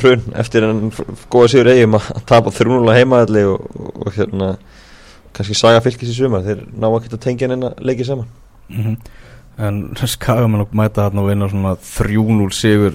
[0.00, 0.86] hrun eftir en
[1.32, 4.54] góða sigur eigum að tapa þrjúnulega heimaðalli og, og, og hérna
[5.36, 6.44] kannski saga fylgis í sumar.
[6.46, 8.32] Þeir ná að geta tengja en að leiki saman.
[8.72, 8.96] Mm
[9.60, 12.94] En skagamenn og mæta þarna og vinna svona 3-0 sigur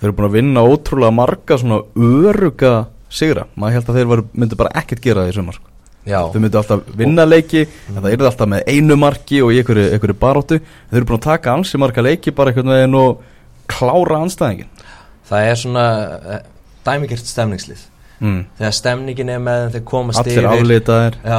[0.00, 2.74] Þeir eru búin að vinna ótrúlega marga svona öruga
[3.12, 3.44] sigra.
[3.54, 5.66] Maður held að þeir myndu bara ekkert gera það í sumar sko.
[6.10, 9.90] Þeir myndu alltaf vinna leiki En það eru alltaf með einu marki og í einhverju,
[9.92, 13.20] einhverju baróttu Þeir eru búin að taka ansi marga leiki bara einhvern veginn og
[13.68, 14.70] klára anstæðingin
[15.30, 15.86] það er svona
[16.18, 16.38] uh,
[16.86, 17.86] dæmigert stemningslið.
[18.20, 18.40] Mm.
[18.58, 20.48] þegar stemningin er með þeim þeir komast Allir yfir.
[20.50, 21.14] aflitaðir.
[21.24, 21.38] Já,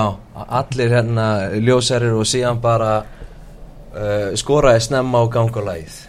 [0.58, 1.26] allir hérna
[1.62, 6.00] ljósarir og síðan bara uh, skoraði snemma á gangulægið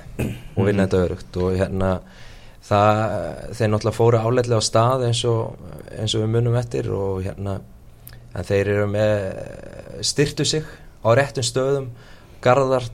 [0.57, 1.91] og vinna þetta örugt og hérna
[2.62, 3.03] það,
[3.59, 5.57] þeir náttúrulega fóru áleitlega á stað eins og,
[5.98, 7.59] eins og við munum eftir og hérna
[8.35, 10.64] en þeir eru með styrtu sig
[11.05, 11.88] á réttum stöðum
[12.42, 12.88] Garðar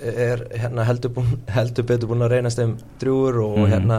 [0.00, 3.70] er hérna heldur, búin, heldur betur búin að reynast þeim drjúur og Mhm.
[3.74, 3.98] hérna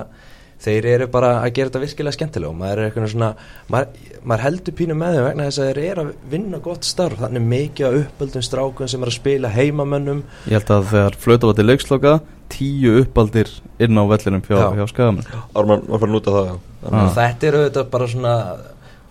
[0.62, 3.30] þeir eru bara að gera þetta virkilega skemmtilega og maður er eitthvað svona
[3.74, 7.22] maður, maður heldur pínu með þeim vegna þess að þeir eru að vinna gott starf
[7.24, 11.50] þannig mikið að uppöldum strákum sem er að spila heimamönnum Ég held að þegar flöta
[11.52, 12.14] var til leiksloka
[12.52, 13.48] Tíu uppaldir
[13.80, 14.68] inn á vellinum hjá, Já.
[14.76, 16.60] hjá skagamenn Ármann var farin út af það já.
[16.92, 17.10] Ah.
[17.16, 18.34] þetta er auðvitað bara svona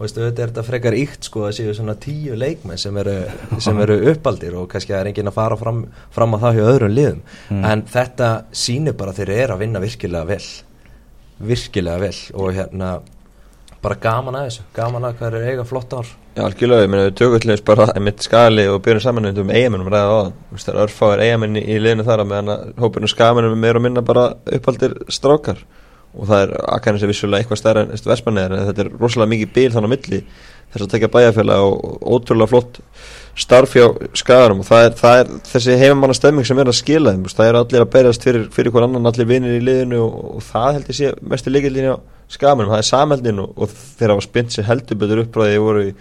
[0.01, 3.15] þú veist, auðvitað er þetta frekar íkt sko að séu svona tíu leikmenn sem eru,
[3.61, 5.83] sem eru uppaldir og kannski er enginn að fara fram,
[6.15, 7.65] fram að það hjá öðrum liðum Mm.
[7.73, 10.45] en þetta sýnir bara þeir eru að vinna virkilega vel
[11.41, 12.91] virkilega vel og hérna
[13.81, 16.09] bara gaman að þessu, gaman að hvað er eiga flott ár.
[16.37, 19.89] Já, algjörlega, ég meina við tökum þess bara einmitt skali og byrjum saman um eigamennum
[19.91, 23.13] ræða á þú veist það er örfáir eigamenn í, liðinu þar að meðan að hópurinn
[23.13, 24.27] skagamennum er meira og minna bara
[24.59, 25.65] uppaldir strákar.
[26.11, 29.53] Og það er akkarnir sem vissulega eitthvað stærra en vestmanniðar en þetta er rosalega mikið
[29.57, 30.23] bíl þannig á milli.
[30.71, 32.81] Þess að tekja bæjarfélag og ótrúlega flott
[33.39, 33.87] starf hjá
[34.19, 37.49] skagarum og það er, það er þessi heimamanna stemming sem er að skila þeim, það
[37.51, 40.73] er allir að berjast fyrir, fyrir hver annan, allir vinir í liðinu og, og það
[40.79, 41.97] held ég sé mestu líkildin á
[42.31, 45.95] skagamennum, það er samheldin og, og þeir hafa spynt sér heldur betur uppræði voru í,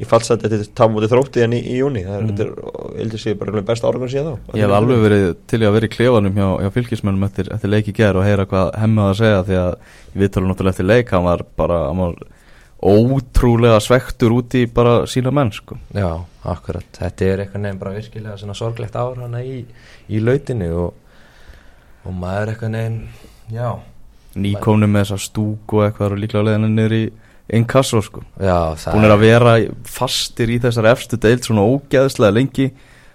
[0.00, 2.30] í fallsætti eftir tamúti þrótti en í, í júni, það er, Mm.
[2.30, 5.66] þetta er heldur sé bara besta árangur síðan þá Ég hef alveg verið til í
[5.68, 8.72] að vera í klefanum hjá, hjá fylgismönnum eftir, eftir leik í ger og heyra hvað
[8.80, 12.16] hemmið að segja því að ég viðtölu náttúrulega eftir leik hann var bara hann var
[12.84, 15.78] ótrúlega svektur út í bara sína menn sko.
[15.96, 16.10] Já,
[16.52, 19.62] akkurat, þetta er eitthvað nefn bara virkilega svona sorglegt ár hana í,
[20.12, 21.18] í lautinu og,
[22.04, 23.02] og maður eitthvað nefn,
[23.54, 23.68] já
[24.34, 27.02] nýkomni með þessa stúk og eitthvað og líklega leðinu niður í
[27.54, 28.24] inkasso sko.
[28.40, 29.54] Já, það búin er að vera
[29.88, 32.70] fastir í þessar efstu deild svona ógeðslega lengi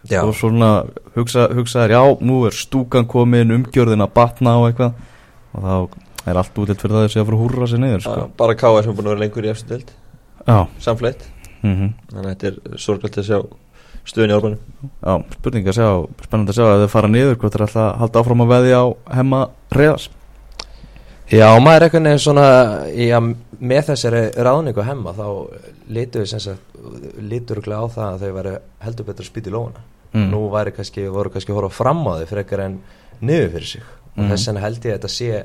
[0.08, 0.69] Já, og svona
[1.17, 4.93] hugsa, hugsaðir já, nú er stúkan komin umgjörðin að batna og eitthvað
[5.49, 8.01] og þá er allt útilt fyrir það að þessi að fara að húrra sér niður
[8.05, 8.27] sko.
[8.38, 8.82] bara K.R.
[8.84, 9.91] sem er búin að vera lengur í eftir deild
[10.47, 11.25] Já, samfleitt
[11.63, 11.89] mm -hmm.
[12.12, 13.39] þannig að þetta er sorglægt að sjá
[14.10, 14.60] stöðin í árbænum
[15.05, 15.89] Já, spurning að sjá,
[16.25, 18.73] spennandi að sjá að þau fara niður, hvort er alltaf að halda áfram að veði
[18.73, 18.84] á
[19.15, 20.10] hemma reyðas
[21.29, 22.47] Já, maður er einhvern veginn svona
[22.89, 23.19] já,
[23.60, 25.27] með þessari ráðningu hemma þá
[25.89, 26.62] lítur við sem sagt
[27.21, 30.32] lítur á það að þau væri heldur betur að spýta í lóna Mm.
[30.32, 32.79] nú væri kannski, voru kannski að horfa fram á þau frekar en
[33.21, 33.82] niður fyrir sig
[34.17, 34.29] og Mm.
[34.32, 35.43] þess vegna held ég að þetta sé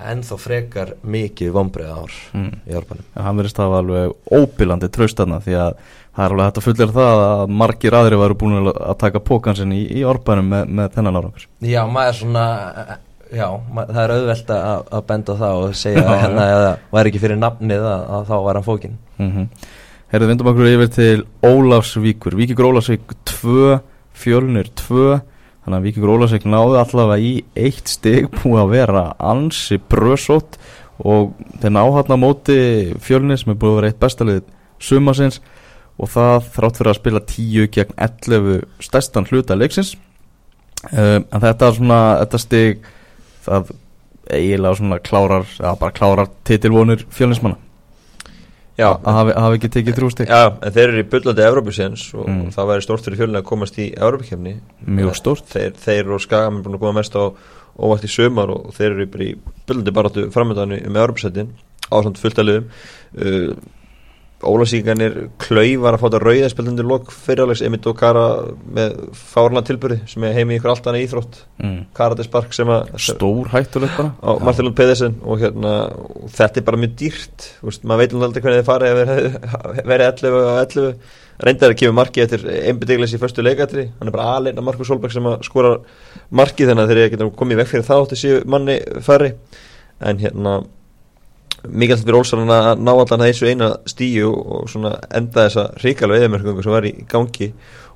[0.00, 2.50] ennþá frekar mikið vombrið ár Mm.
[2.68, 5.72] í orbanum Já, hann verðist hafa alveg óbílandi traustanna því að
[6.16, 9.72] það er alveg hægt að fullera það að margir aðri varu búin að taka pókansinn
[9.72, 12.44] í, í orbanum með, með þennan árangur Já, maður er svona
[13.32, 16.70] já, maður, það er auðvelt að, að benda það og segja Já, að hérna eða
[16.92, 19.48] var ekki fyrir nafnið að, að þá var hann fókin mm -hmm.
[20.06, 22.36] Herðu, vindum okkur yfir til Ólafsvíkur.
[22.38, 23.80] Víkingur Ólafsvík 2,
[24.14, 25.20] Fjölnir 2
[25.66, 30.60] Þannig að Víkingur Ólafsvík náðu allavega í eitt stig búið að vera ansi brösótt.
[31.02, 32.58] Og þeir ná hann á móti
[33.02, 34.44] Fjölnir sem er búið að vera eitt bestalið
[34.78, 35.40] sumasins
[35.98, 39.96] og það þrátt fyrir að spila 10 gegn 11 stærstan hluta leiksins.
[40.92, 42.88] Um, en þetta svona þetta stig
[43.42, 43.74] það
[44.30, 47.58] eiginlega klárar eða bara klárar titilvonir fjölnismanna
[48.76, 50.28] Já, að hafi, hafi ekki tekið þrjú stig.
[50.28, 52.50] Já, en þeir eru í bullandi Evrópusins og Mm.
[52.52, 54.52] það væri stórt fyrir fjölinu að komast í Evrópukefni
[54.86, 55.46] mjög stórt.
[55.48, 57.24] þeir, þeir og Skagam er búin að koma mest á
[57.76, 59.36] óvægt í sömar og þeir eru í
[59.66, 61.48] bullandi baráttu framöndan með Evrópusættin
[61.88, 62.68] á samt fullt að liðum.
[63.16, 63.54] Uh,
[64.44, 68.24] Ólasíkanir klaufar að fáta rauðaspildandur lok fyrirlegs Emil Dokara
[68.76, 71.38] með fárlega tilbyrði sem er heimi ykkur allt annað íþrótt.
[71.62, 71.78] Mm.
[71.96, 74.12] Karatispark sem að stór hættulegt bara.
[74.20, 77.48] Á Martin Lund Pedersen og hérna og þetta er bara mjög dýrt.
[77.64, 80.92] Veist, maður veit alveg aldrei hvernig þið farið þeir verið 11 og 11
[81.46, 84.88] reyndar að kemur markið eftir einbyrðigleis í förstu leikatri hann er bara alveg að Markus
[84.88, 85.74] Solberg sem að skora
[86.28, 89.32] markið þannig að þeir geta komið vekk fyrir þá til síðu manni færri.
[90.04, 90.58] En hérna
[91.70, 96.74] mikilvægt fyrir Olsson að ná allan þessu eina stíu og enda þessa ríkalva eðamörkungu sem
[96.74, 97.50] var í gangi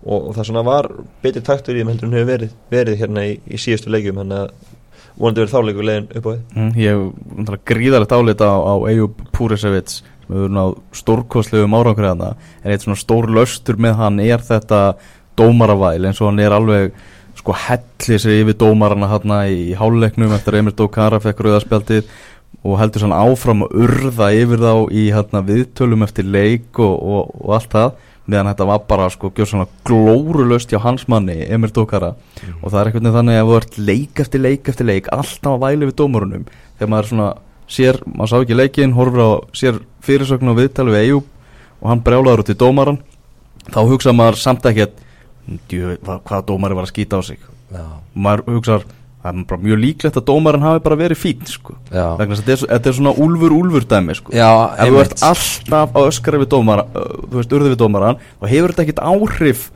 [0.04, 0.90] og, og það var
[1.22, 4.44] betri taktur í þeim heldur en hefur verið, verið hérna í, í síðustu leikjum þannig
[4.44, 4.76] að
[5.20, 6.98] vonandi verið þáleikur leiðin upp á þið mm, ég
[7.50, 12.86] hef gríðalegt álita á, á Eyjúb Púrisevits sem hefur náð stórkostlegum árangur hérna en eitt
[12.86, 14.82] svona stór löstur með hann er þetta
[15.38, 16.94] dómaravæl eins og hann er alveg
[17.40, 22.10] sko helli sig yfir dómarana hérna í háluleiknum eftir að Emil Dókara fekk rauðaspjaldið
[22.60, 27.34] og heldur svona áfram að urða yfir þá í hérna viðtölum eftir leik og, og,
[27.40, 27.92] og allt það
[28.30, 32.12] meðan þetta var bara sko glórulöst hjá hans manni, Emir Dókara.
[32.62, 35.64] Og það er eitthvað þannig að þú ert leik eftir leik eftir leik, alltaf að
[35.64, 36.44] væli við dómarunum.
[36.78, 37.28] Þegar maður svona
[37.66, 41.26] sér, maður sá ekki leikin, horfur á sér fyrirsögn og viðtali við Eyjúb
[41.80, 43.00] og hann brjálaður út í dómaran
[43.72, 44.68] þá hugsa maður samt
[45.70, 47.40] djú, hvað, hvaða dómari var að skýta á sig?
[47.70, 47.84] Já,
[48.14, 48.88] maður hugsaður
[49.20, 51.74] það er mjög líklegt að dómarinn hafi bara verið fín sko.
[51.90, 54.32] þess að þetta er, er svona úlfur úlfur dæmi sko.
[54.32, 54.48] já
[54.80, 58.48] ef þú ert alltaf á öskara við dómara uh, þú veist, urði við dómaran þá
[58.54, 59.70] hefur þetta ekkit áhrif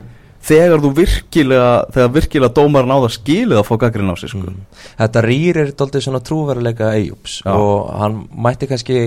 [0.45, 4.43] þegar þú virkilega þegar virkilega dómaran á það skilið að fá gaggrinn á sig sko.
[4.45, 4.59] Mm.
[4.99, 7.49] Þetta rýrir daldið svona trúveruleika Eyjúps Já.
[7.53, 8.99] og hann mætti kannski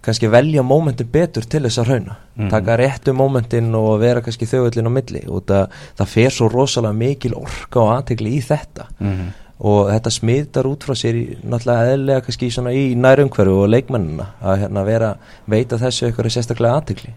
[0.00, 2.48] kannski velja mómentin betur til þess að hrauna Mhm.
[2.48, 5.66] taka réttu mómentin og vera kannski þauðullin á milli og það,
[5.98, 9.28] það fer svo rosalega mikil orka og aðtegli í þetta mm
[9.60, 14.26] og þetta smitar út frá sér í, náttúrulega eðlega kannski svona í nærumhverfu og leikmennina
[14.40, 15.10] að hérna vera
[15.50, 17.12] veita þessu eitthvað sérstaklega aðtegli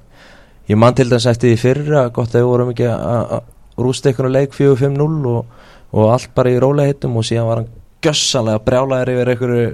[0.69, 3.33] ég man til dæmis eftir því fyrra gott að við vorum ekki að
[3.79, 5.45] rústa eitthvað leik 4-5-0 og,
[5.93, 7.71] og allt bara í róleihitum og síðan var hann
[8.03, 9.69] gjössalega brjálæður yfir einhverju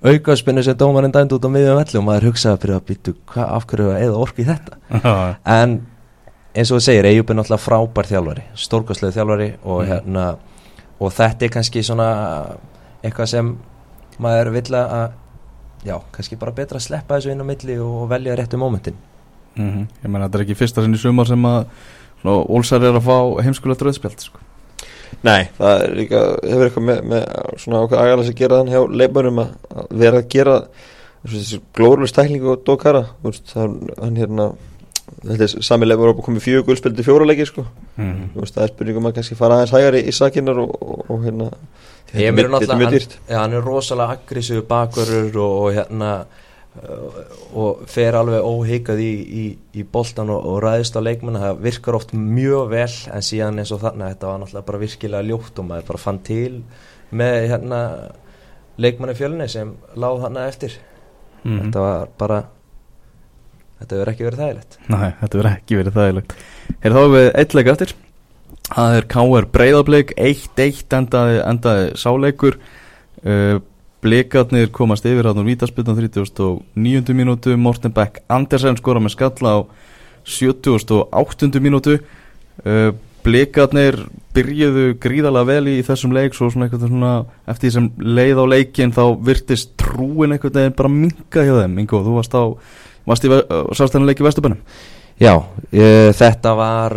[0.00, 3.66] aukaspinnu sem dómarinn dæmd út á miðjum velli og maður hugsaði fyrir að býtu af
[3.68, 4.78] hverju eða orku í þetta?
[5.44, 5.74] En
[6.56, 9.90] eins og þú segir, Eyjup er náttúrulega frábær þjálfari stórkostlegu þjálfari og Mhm.
[9.90, 10.24] hérna
[11.00, 12.08] og þetta er kannski svona
[13.02, 13.54] eitthvað sem
[14.20, 15.12] maður vill að
[15.86, 18.98] já, kannski bara betra að sleppa þessu inn á milli og velja réttu mómentin
[19.56, 19.86] -hmm.
[20.04, 21.66] ég meina þetta er ekki fyrsta sinn í sumar sem að
[22.28, 24.40] Olsar er að fá heimskulega dröðspjald sko.
[25.24, 27.22] Nei, það er líka, hefur eitthvað með, með
[27.62, 30.56] svona ákveð agalans að gera þann hjá leikmönum að, að vera að gera
[31.24, 33.02] þessi glórulega stæklingu og Dokara
[33.54, 34.46] hann, hann hérna
[35.24, 37.64] þetta er sami leikmör að komið fjögur guldspildi fjóra leiki sko,
[37.98, 38.28] -hmm.
[38.34, 41.04] Þú veist, það er spurningum að kannski fara aðeins hægar í, í sakinnar og, og,
[41.10, 41.50] og hérna
[42.12, 46.24] þetta er mjög- hann, dýrt ja, hann er rosalega aggressífu bakverður og, og hérna
[47.54, 49.10] og fer alveg óhikað í,
[49.42, 49.44] í,
[49.74, 53.72] í boltan og, og ræðist á leikmenn það virkar oft mjög vel en síðan eins
[53.74, 56.62] og þarna þetta var náttúrulega bara virkilega ljótt og maður bara fann til
[57.10, 57.80] með hérna
[58.78, 60.78] leikmanni fjölni sem láð þarna eftir
[61.42, 61.60] Mhm.
[61.70, 62.42] þetta var bara
[63.80, 66.36] þetta verður ekki verið þægilegt Nei, þetta verður ekki verið þægilegt
[66.80, 67.96] Er þá við eitt leik eftir
[68.70, 69.48] Það er K.R.
[69.50, 73.58] Breiðablik 1-1 endaði, endaði sáleikur uh,
[74.00, 77.12] Blikarnir komast yfir hann úr vítaspiltan 39.
[77.12, 79.58] mínútu Morten Beck Andersen skora með skalla á
[80.24, 81.60] 78.
[81.60, 82.92] mínútu uh,
[83.24, 83.98] blikarnir
[84.34, 87.12] byrjuðu gríðarlega vel í þessum leik svo svona eitthvað svona
[87.50, 91.80] eftir því sem leið á leikin þá virtist trúin eitthvað neginn bara minga hjá þeim
[91.82, 92.44] Ingo, þú varst á
[93.10, 93.32] varst í
[93.78, 94.62] sástæðanleiki Vesturbænum
[95.20, 95.34] Já,
[95.76, 96.96] ég, þetta var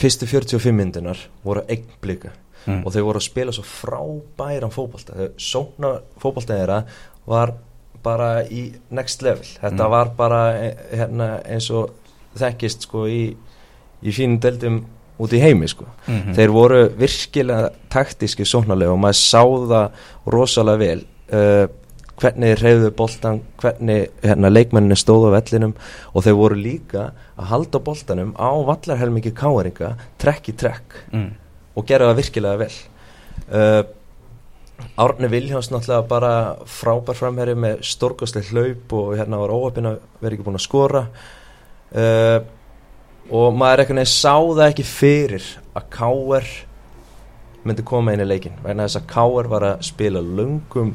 [0.00, 2.34] fyrstu 45 myndunar voru einn blika
[2.66, 2.82] mm.
[2.84, 6.80] og þau voru að spila svo frábæran fókbalta þau sóna fókbalta þeirra
[7.30, 7.54] var
[8.04, 8.66] bara í
[8.96, 9.90] next level þetta mm.
[9.96, 10.42] var bara
[10.92, 11.94] hérna, eins og
[12.38, 13.22] þekkist sko í,
[14.02, 14.82] í fínum deldum
[15.20, 15.84] út í heimi sko.
[16.06, 16.34] Mm -hmm.
[16.36, 19.90] Þeir voru virkilega taktíski sóknarlega og maður sá það
[20.26, 21.00] rosalega vel
[21.32, 21.66] uh,
[22.20, 25.72] hvernig reyðu boltan, hvernig hérna, leikmenninni stóðu á vellinum
[26.12, 27.06] og þeir voru líka
[27.36, 31.30] að halda boltanum á vallarhelmingi káeringa trekk í trekk mm.
[31.76, 32.76] og gera það virkilega vel.
[33.50, 33.82] Uh,
[35.00, 36.32] Árni Viljáns náttúrulega bara
[36.68, 41.04] frábær framherri með stórkastlega hlaup og hérna var óöpinn að vera ekki búin að skora.
[41.90, 42.40] Uh,
[43.30, 46.50] og maður eitthvað nefnir sá það ekki fyrir að K.R.
[47.68, 49.50] myndi koma inn í leikin vegna þess að K.R.
[49.52, 50.94] var að spila lungum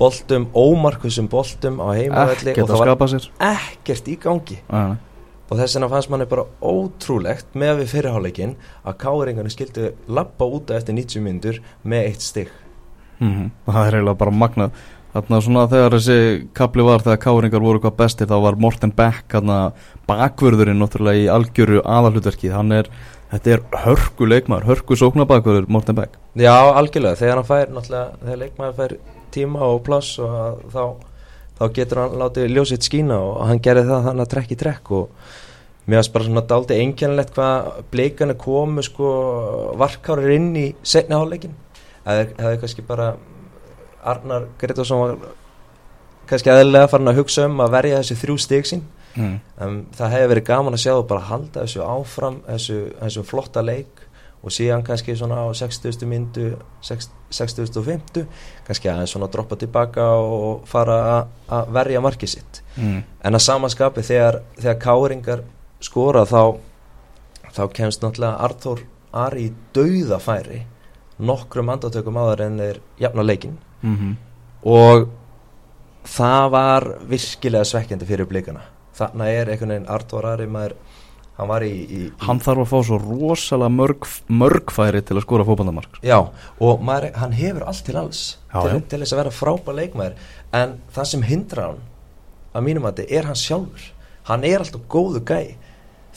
[0.00, 3.14] boltum, ómarkvissum boltum á heimavelli og það var
[3.50, 4.58] ekkert í gangi.
[4.70, 4.96] Æ.
[5.50, 10.76] og þess vegna fannst manni bara ótrúlegt með við fyrirháleikin að K.R.ingarnir skildi lappa úta
[10.78, 12.52] eftir 90 myndur með eitt stygg
[13.20, 13.50] mm -hmm.
[13.72, 14.70] það er eiginlega bara magnað.
[15.10, 18.92] Þannig að svona þegar þessi kapli var þegar káringar voru hvað bestir þá var Morten
[18.94, 19.34] Beck
[20.78, 22.86] náttúrulega í algjöru aðalhutverkið hann er,
[23.32, 26.14] þetta er hörku leikmar hörku sóknabakvörður Morten Beck.
[26.34, 28.96] Já algjörlega, þegar hann fær náttúrulega þegar leikmar fær
[29.34, 30.84] tíma og plass og þá,
[31.58, 34.92] þá getur hann látið ljósitt skína og hann gerir það þannig að trekk í trekk
[34.98, 35.32] og
[35.86, 39.10] mér finnst bara svona daldi einkennilegt hvað bleikana komu sko
[39.80, 41.56] varkárir inn í setni áleikin
[42.04, 43.12] eða hefði kannski bara
[44.00, 45.18] Arnar Gretarsson var
[46.30, 48.86] kannski aðlega farin að hugsa um að verja þessi þrjú sín.
[49.18, 49.40] Mm.
[49.58, 53.64] um, það hefði verið gaman að sjá og bara halda þessu áfram þessu, þessu flotta
[53.66, 53.99] leik
[54.40, 56.06] og síðan kannski svona á 60.
[56.08, 58.24] myndu 60.50
[58.66, 63.02] kannski aðeins svona droppa tilbaka og fara að verja markið sitt mm.
[63.24, 65.44] en að samanskapi þegar, þegar káringar
[65.84, 66.56] skora þá
[67.50, 70.60] þá kemst náttúrulega Arthur Ari í dauðafæri
[71.20, 74.12] nokkrum andatökum áður en þeir jafna leikin mm -hmm.
[74.64, 75.08] og
[76.06, 78.62] það var virkilega svekkjandi fyrir blikana
[78.94, 80.76] þannig er einhvern veginn Artur Ari maður
[81.40, 85.46] hann var í, í, hann þarf að fá svo rosalega mörg, mörgfæri til að skóra
[85.48, 89.32] fókbandamark já og maður, hann hefur allt til alls já, til, til þess að vera
[89.34, 90.28] frábæð leikmaður.
[90.56, 91.82] En það sem hindra hann
[92.54, 93.90] að mínum að þetta er hann sjálfur.
[94.30, 95.56] Hann er alltaf góðu gæi.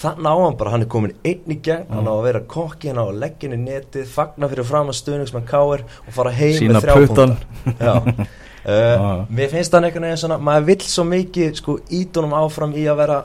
[0.03, 1.85] Þannig á hann bara, hann er komin einn í gegn.
[1.85, 1.97] Mm.
[1.99, 4.89] hann á að vera kokki, hann á að leggja inn í netið fagna fyrir fram
[4.89, 7.27] að stöðningsmenn káir og fara heim Sína með þrjápunta
[7.83, 9.21] uh, ah.
[9.29, 12.99] mér finnst það einhvern veginn svona maður vill svo mikið sko ídunum áfram í að
[13.03, 13.19] vera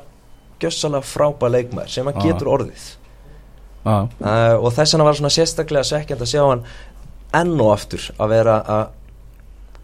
[0.63, 2.87] gössalega frábæð leikmær sem hann getur orðið.
[3.89, 4.09] Uh,
[4.59, 6.65] og þess vegna var svona sérstaklega svekkjand að sjá hann
[7.39, 8.85] enn og aftur að vera að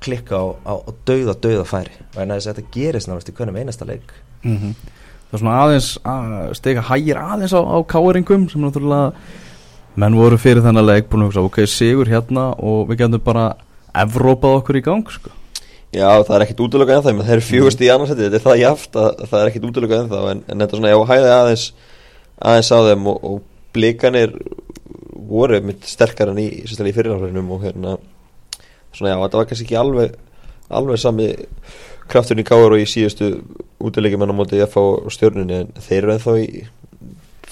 [0.04, 1.96] klikka á, á, á dauða dauða færi.
[2.12, 4.14] Þess að þetta gerist náttúrulega í hvernig einasta leik.
[4.44, 5.00] Mm -hmm
[5.34, 9.14] það er svona aðeins að stega hægir aðeins á, á káeringum sem náttúrulega
[9.98, 13.54] menn voru fyrir þennan leik búin að hugsa ok, sigur hérna og við getum bara
[13.94, 15.30] Evrópað okkur í gang sko.
[15.94, 18.60] Já, það er ekkit útlöku en það þeir eru fjögust í annarsætti, þetta er það
[18.60, 21.32] jáft að það er ekkit útlöku en það en, en þetta er svona, já, hæði
[21.34, 21.66] aðeins
[22.50, 23.36] aðeins á þeim og, og
[23.74, 24.34] blikanir
[25.30, 27.96] voru mitt sterkar enn í, í fyrirháðurinnum og hérna
[28.94, 30.16] svona, já, þetta var kannski ekki alveg
[30.74, 31.28] alveg sami
[32.10, 33.30] krafturinn í káar og í síðustu
[33.84, 36.64] útilegjum en á móti FH stjórnunni en þeir eru ennþá í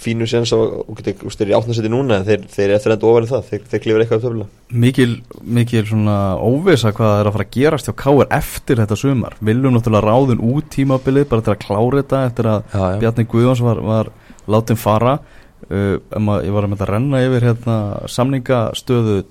[0.03, 3.45] fínu séns og þeir eru átnarsæti núna en þeir, þeir eru eftir enda ofan það.
[3.51, 4.47] Þeir, þeir klifur eitthvað af töfla
[4.83, 5.11] Mikil,
[5.59, 9.37] mikil svona óvisa hvað er að fara að gerast hjá káar eftir þetta sumar.
[9.41, 12.99] Viljum náttúrulega ráðun út tímabilið bara til að klára þetta eftir að já, já.
[13.05, 14.13] Bjarni Guðváns var, var
[14.57, 15.17] látin fara.
[15.71, 15.97] Uh,
[16.43, 17.77] ég var að mynda að renna yfir hérna,
[18.11, 19.23] samningastöðu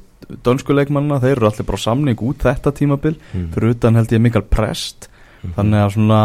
[0.45, 3.49] dönskuleikmanna, þeir eru allir bara samning út þetta tímabil, mm.
[3.51, 5.09] fyrir utan held ég Mikael Prest.
[5.41, 5.53] -hmm.
[5.57, 6.21] þannig að svona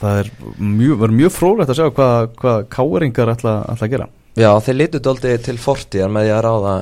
[0.00, 4.08] það er mjög, mjög frólægt að sjá hvað, hvað káeringar ætla, ætla að gera.
[4.36, 6.74] Já, þeir litur doldi til fortíðar með því að ráða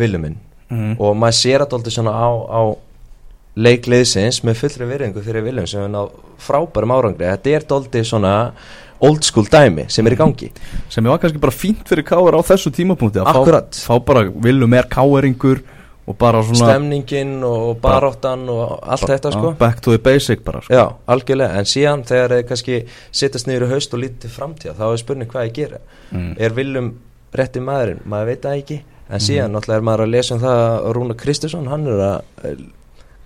[0.00, 0.38] viljuminn
[0.72, 0.94] mm.
[0.96, 2.62] og maður sér doldi svona á, á
[3.60, 6.06] leikliðsins með fullri virðingu fyrir viljum sem er ná
[6.40, 7.28] frábærum árangri.
[7.28, 8.32] Þetta er doldi svona
[9.02, 10.48] old school dæmi sem er í gangi.
[10.92, 14.78] Sem er kannski bara fínt fyrir káer á þessu tímapunkti að fá, fá bara viljum
[14.78, 15.60] er káeringur
[16.06, 20.62] og bara svona stemningin og baróttan og allt þetta sko back to the basic bara
[20.62, 20.74] sko.
[20.74, 22.78] já, algjörlega, en síðan þegar þið kannski
[23.14, 26.32] sittast niður í haust og lítið framtíða þá er spurning hvað ég gera mm.
[26.42, 26.92] er viljum
[27.32, 29.24] rétti maðurinn, maður veit það ekki en mm.
[29.28, 29.56] síðan mm.
[29.56, 32.66] náttúrulega er maður að lesa um það að Rúna Kristursson, hann er að eh,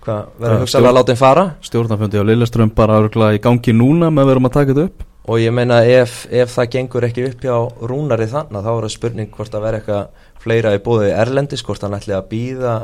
[0.05, 3.01] hvað, verður hugsalega að láta henn fara stjórnarfundi á Lilleström bara
[3.33, 6.53] í gangi núna með að verðum að taka þetta upp og ég meina ef, ef
[6.55, 7.55] það gengur ekki upp hjá
[7.89, 11.83] rúnari þannig þá er það spurning hvort að vera eitthvað fleira í bóði Erlendis, hvort
[11.83, 12.75] hann ætli að býða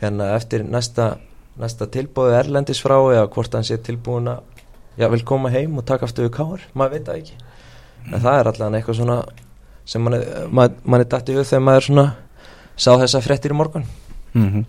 [0.00, 1.12] hérna eftir næsta,
[1.60, 4.40] næsta tilbóði Erlendis frá eða hvort hann sé tilbúin að
[4.96, 7.38] já, vil koma heim og taka aftur við káar, maður veit það ekki
[8.08, 9.20] en það er allavega eitthvað svona
[9.90, 12.06] sem mann er, man er dætt í við þegar maður svona
[12.80, 13.86] sá þessa frettir í morgun
[14.32, 14.64] mm -hmm.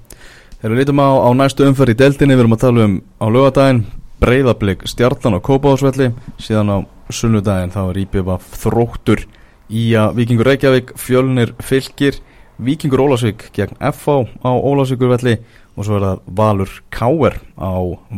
[0.62, 3.26] Þegar við lítum á, á næstu umferð í deltinni við erum að tala um á
[3.34, 3.86] lögadaginn
[4.22, 6.78] breyðablík stjartan á Kópáðsvelli síðan á
[7.16, 9.26] sunnudaginn þá er IPVF þróttur
[9.72, 12.20] í að Vikingur Reykjavík fjölnir fylgir
[12.62, 15.40] Vikingur Ólasvík gegn FH á Ólasvíkurvelli
[15.76, 17.72] og svo er það Valur Káer á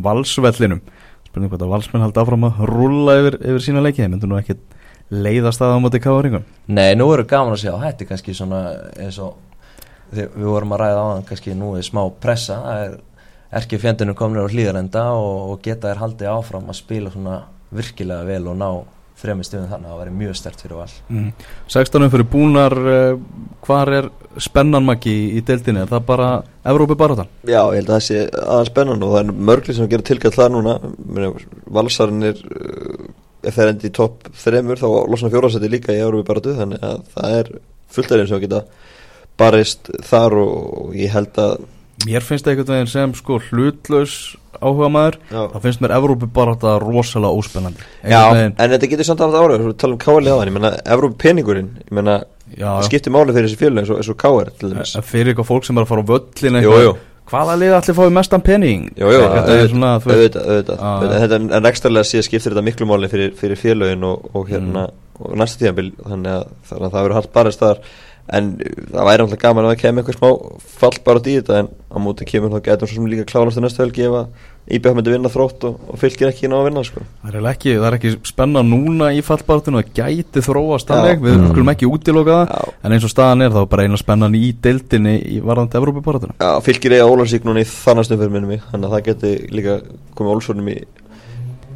[0.03, 0.82] Valsvellinum.
[1.27, 4.58] Spurning hvað það Valsmenn haldi áfram að rulla yfir, yfir sína leikið, myndur nú ekki
[5.13, 8.62] leiða staða á móti Káeringum Nei, nú eru gaman að sjá, þetta er kannski svona
[8.99, 9.39] eins og
[10.13, 12.95] við vorum að ræða á hann kannski nú er smá pressa það er
[13.60, 17.39] erki fjendunum komin á hlýðarenda og, og geta þær haldið áfram að spila svona
[17.77, 18.69] virkilega vel og ná
[19.23, 20.93] þrejum stöðum þannig að það væri mjög stert fyrir val.
[21.07, 21.27] Mm.
[21.71, 23.19] 16 fyrir búnar uh,
[23.63, 24.09] hvar er
[24.41, 26.29] spennanmaki í, í deildinni, er það bara
[26.67, 29.91] Evrópi bara Já, ég held að það sé aðeins spennan og það er mörgli sem
[29.91, 30.77] gerir tilkall það núna.
[31.77, 33.12] Valsarinn er uh,
[33.43, 36.83] ef það er endi í topp þremur þá losna fjórasæti líka í Evrópi bara þannig
[36.88, 37.53] að það er
[37.93, 38.63] fullt erinn sem geta
[39.39, 41.63] barist þar og ég held að
[42.03, 44.15] Mér finnst það einhvern veginn sem sko hlutlaus
[44.63, 47.88] áhuga maður, það finnst mér Evrópi bara þetta rosalega óspennandi.
[48.02, 48.56] Já, veginn...
[48.58, 51.71] en þetta getur samt alveg árið, við talum káli á þann, ég menna Evrópi peningurinn,
[51.84, 52.19] ég menna
[52.54, 54.54] það skiptir máli fyrir þessi fjölu eins og, og káir
[55.08, 58.43] Fyrir eitthvað fólk sem er að fara á völlin eitthvað, hvaða lið allir fáið mestan
[58.45, 58.88] pening?
[58.99, 60.82] Jú, jú, auðvitað,
[61.13, 65.21] þetta er ekstralega síðan skiptir þetta miklu máli fyrir, fyrir fjölögin og, og hérna, mm.
[65.23, 67.80] og næsta tíðanbíl, þannig að það verður haldt barist þar.
[68.34, 71.58] En það væri alltaf gaman að það kemur eitthvað smá fall bara út í þetta
[71.60, 74.45] en á móti kemur þá getur svo sem líka klánast í næstu helgi ef að
[74.63, 77.02] Íbjörn myndi vinna þrótt og, og fylgir ekki ná að vinna sko.
[77.19, 81.49] það, er ekki, það er ekki spenna núna í fallbartinu það gæti þróast við mm.
[81.52, 82.71] skulum ekki útiloka það Já.
[82.80, 86.52] en eins og staðan er þá bara eina spennan í deildinni í varðandi Evrópibartinu Já,
[86.63, 89.78] fylgir eiga Ólarsík núna í þannastum fyrir minnum þannig að það geti líka
[90.15, 90.80] komið Ólsvörnum í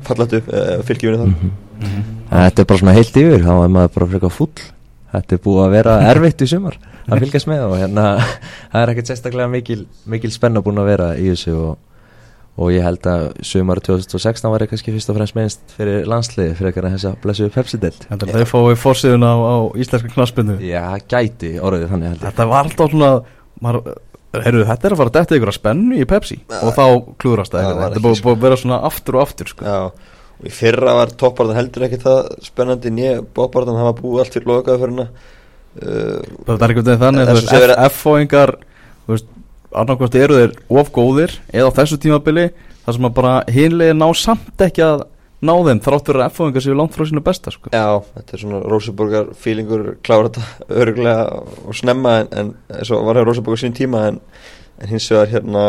[0.07, 2.13] fallatu uh, fylgir vinna þar mm -hmm.
[2.27, 4.53] Þetta er bara svona heilt yfir þá er maður bara frekar full
[5.11, 8.05] þetta er búið að vera erfitt í sumar að fylgjast með og hérna
[8.71, 11.77] það er ekkert sérstaklega mikil, mikil spenna búin að vera í þessu og,
[12.57, 16.57] og ég held að sumar 2016 var ég kannski fyrst og fremst meðinst fyrir landsliði
[16.57, 20.57] fyrir að þess að blessu Pepsi-delt Þetta er það fóið fórsíðun á, á íslenska knaspinu
[20.65, 23.11] Já, gæti orðið þannig heldur Þetta var alltaf svona
[23.61, 23.97] maður,
[24.37, 26.39] heyrðu, þetta er að fara að detta ykkur að spennu í Pepsi.
[26.49, 26.85] Ja, og þá
[27.21, 29.65] klúðrast það Þetta er búið að vera svona aftur og aftur sko.
[29.67, 34.21] Já og í fyrra var toppbarðan heldur ekki það spennandi nýja bóbarðan það var búið
[34.23, 35.07] allt fyrir lokaðu fyrir hana
[35.81, 38.53] uh, það er þannig að F-fóingar
[39.75, 42.49] annarkvæmst eru þeir ofgóðir eða á þessu tímabili
[42.85, 45.05] þar sem að bara hinlega ná samt ekki að
[45.47, 47.69] ná þeim þráttur að F-fóingar séu langt frá sínu besta sko.
[47.69, 51.27] Já, þetta er svona Róseborgar fílingur klára þetta öruglega
[51.67, 54.19] og snemma en, en svo var það Róseborgar sín tíma en,
[54.81, 55.65] en hins vegar hérna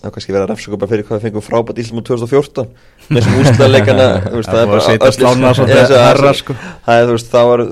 [0.00, 2.68] það er kannski verið að refsa bara fyrir hvað við fengum frábært íslum á 2014
[3.10, 6.56] með þessum úslæðleikana það er bara að slána svolítið herra sko
[6.88, 7.64] það var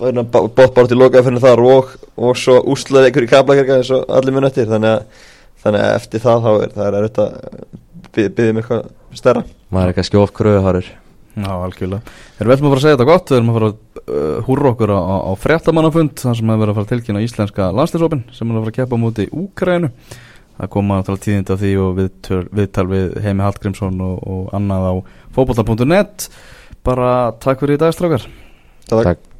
[0.00, 4.48] bóttbárt í lokaði fyrir þar og, og svo úslæðleikur í kaplakirka eins og allir mun
[4.48, 4.70] eftir.
[4.70, 5.28] Þannig að,
[5.64, 7.28] þannig að eftir það þá er það er þetta
[8.12, 9.44] byggðum eitthvað stærra.
[9.72, 10.90] Maður er kannski ofkröðuharur
[11.32, 12.12] Já, algjörlega.
[12.36, 14.72] Við ætlum að fara að segja þetta gott, við ætlum að fara að uh, húra
[14.72, 18.50] okkur á, á fréttamannafund, þar sem við erum að fara að tilkynna íslenska landslýsopin sem
[18.50, 19.90] er að fara að keppa múti í Úkrænu
[20.58, 24.94] það koma tíðind af því og viðtal við, við Heimi Hallgrímsson og, og annað á
[25.38, 26.28] fókbólta.net
[26.84, 28.28] bara takk fyrir í dag strafgar
[28.92, 29.31] Takk